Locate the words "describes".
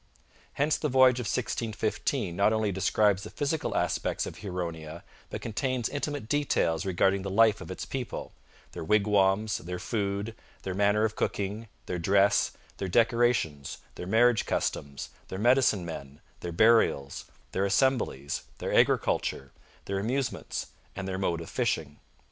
2.71-3.21